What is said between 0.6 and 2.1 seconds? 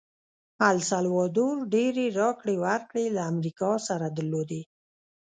السلوادور ډېرې